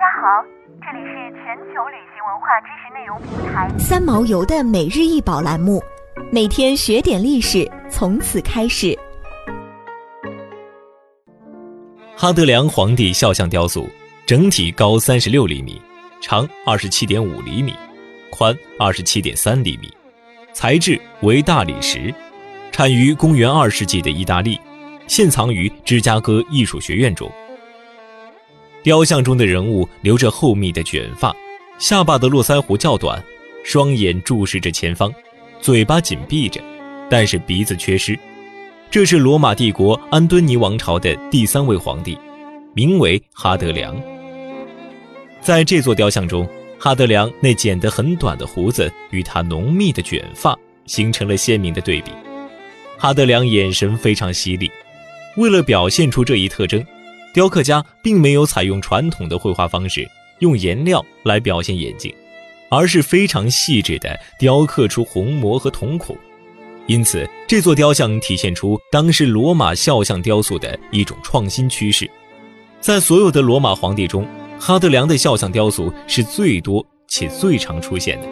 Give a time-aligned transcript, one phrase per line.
[0.00, 0.42] 家好，
[0.80, 5.82] 这里是全球旅行文化知识内容平台三毛游的每日一宝栏目，
[6.32, 8.98] 每天学点历史，从此开始。
[12.16, 13.86] 哈德良皇帝肖像雕塑，
[14.24, 15.78] 整体高三十六厘米，
[16.22, 17.74] 长二十七点五厘米，
[18.30, 19.92] 宽二十七点三厘米，
[20.54, 22.10] 材质为大理石，
[22.72, 24.58] 产于公元二世纪的意大利，
[25.06, 27.30] 现藏于芝加哥艺术学院中。
[28.82, 31.34] 雕像中的人物留着厚密的卷发，
[31.78, 33.22] 下巴的络腮胡较短，
[33.62, 35.12] 双眼注视着前方，
[35.60, 36.60] 嘴巴紧闭着，
[37.10, 38.18] 但是鼻子缺失。
[38.90, 42.18] 这是罗马帝国安敦尼王朝的第三位皇帝，
[42.74, 43.94] 名为哈德良。
[45.42, 52.10] 在这座雕像中，哈德良那剪得很短的胡子与他浓密的卷发形成了鲜明的对比。
[52.96, 54.70] 哈德良眼神非常犀利，
[55.36, 56.82] 为了表现出这一特征。
[57.32, 60.08] 雕刻家并没有采用传统的绘画方式，
[60.40, 62.12] 用颜料来表现眼睛，
[62.70, 66.16] 而是非常细致地雕刻出虹膜和瞳孔。
[66.86, 72.10] 因此，这座雕像体现出当时罗马肖像雕塑的一种创新趋势。
[72.80, 74.26] 在所有的罗马皇帝中，
[74.58, 78.26] 哈德良的肖像雕塑是最多且最常出现的。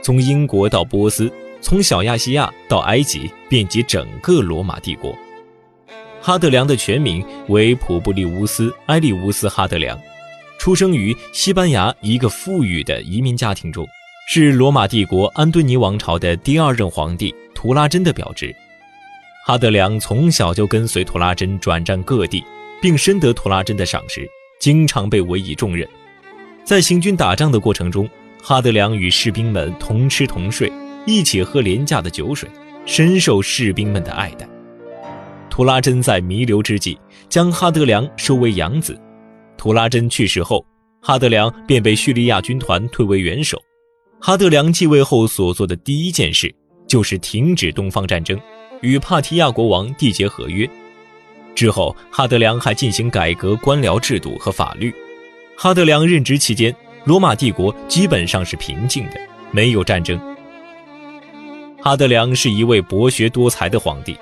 [0.00, 5.12] 从英国到波斯，从小亚细亚到埃及，遍及整个罗马帝国。
[6.20, 9.98] 哈德良的全名为普布利乌斯·埃利乌斯·哈德良，
[10.58, 13.86] 出生于西班牙一个富裕的移民家庭中，
[14.28, 18.54] 是罗马帝国安敦尼王朝的第二任皇帝图拉真的表侄。
[19.46, 22.44] 哈德良从小就跟随图拉真转战各地，
[22.82, 24.28] 并深得图拉真的赏识，
[24.60, 25.88] 经常被委以重任。
[26.64, 28.06] 在行军打仗的过程中，
[28.42, 30.70] 哈德良与士兵们同吃同睡，
[31.06, 32.46] 一起喝廉价的酒水，
[32.84, 34.46] 深受士兵们的爱戴。
[35.58, 36.96] 图拉真在弥留之际，
[37.28, 38.96] 将哈德良收为养子。
[39.56, 40.64] 图拉真去世后，
[41.02, 43.60] 哈德良便被叙利亚军团推为元首。
[44.20, 46.54] 哈德良继位后所做的第一件事，
[46.86, 48.38] 就是停止东方战争，
[48.82, 50.64] 与帕提亚国王缔结合约。
[51.56, 54.94] 之后，哈德良还进行改革官僚制度和法律。
[55.56, 56.72] 哈德良任职期间，
[57.04, 59.18] 罗马帝国基本上是平静的，
[59.50, 60.16] 没有战争。
[61.82, 64.16] 哈德良是一位博学多才的皇帝。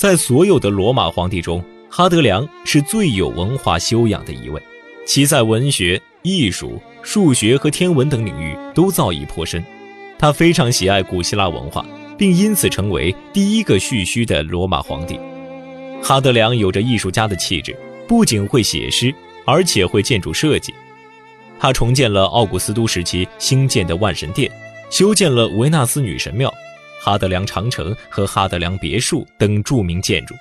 [0.00, 4.58] 在所有的罗马皇帝中，哈德良是最有文化修养的一位，
[5.06, 9.62] 其在文学、艺术、数学和天文等领域都造诣颇深。
[10.18, 11.84] 他非常喜爱古希腊文化，
[12.16, 15.20] 并因此成为第一个蓄须的罗马皇帝。
[16.02, 17.78] 哈德良有着艺术家的气质，
[18.08, 20.72] 不仅会写诗，而且会建筑设计。
[21.58, 24.50] 他重建了奥古斯都时期兴建的万神殿，
[24.88, 26.50] 修建了维纳斯女神庙。
[27.02, 30.34] 哈德良长城和哈德良别墅等著名建筑，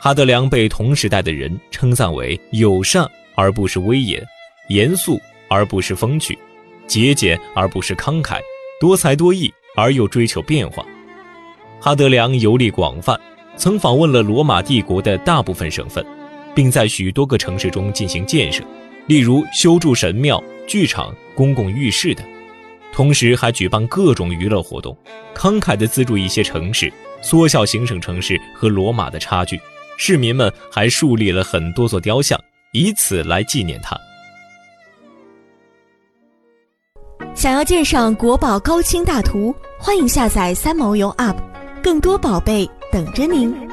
[0.00, 3.04] 哈德良被同时代的人称赞为友善
[3.34, 4.24] 而不是威严，
[4.68, 6.38] 严肃而不是风趣，
[6.86, 8.38] 节俭而不是慷慨，
[8.80, 10.86] 多才多艺而又追求变化。
[11.80, 13.20] 哈德良游历广泛，
[13.56, 16.06] 曾访问了罗马帝国的大部分省份，
[16.54, 18.62] 并在许多个城市中进行建设，
[19.08, 22.24] 例如修筑神庙、剧场、公共浴室等。
[22.92, 24.96] 同时还举办各种娱乐活动，
[25.34, 26.92] 慷慨地资助一些城市，
[27.22, 29.58] 缩小行省城市和罗马的差距。
[29.96, 32.38] 市民们还树立了很多座雕像，
[32.72, 33.96] 以此来纪念他。
[37.34, 41.36] 想要鉴赏国宝高清大图，欢迎下载三毛游 App，
[41.82, 43.71] 更多宝贝等着您。